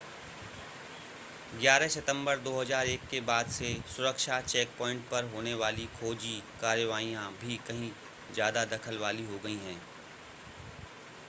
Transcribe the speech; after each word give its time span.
11 1.55 1.89
सितंबर 1.89 2.39
2001 2.45 3.05
के 3.11 3.19
बाद 3.27 3.49
से 3.57 3.69
सुरक्षा 3.87 4.39
चेकपॉइंट 4.43 5.03
पर 5.11 5.29
होने 5.33 5.53
वाली 5.61 5.85
खोजी 5.99 6.35
कार्रवाइयां 6.61 7.29
भी 7.41 7.57
कहीं 7.67 7.91
ज़्यादा 8.33 8.65
दखल 8.75 8.97
वाली 8.99 9.25
हो 9.25 9.39
गई 9.45 9.57
हैं 9.59 9.81